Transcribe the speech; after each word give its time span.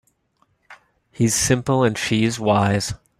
He's 1.11 1.35
simple 1.35 1.83
and 1.83 1.95
she's 1.95 2.39
wise. 2.39 2.95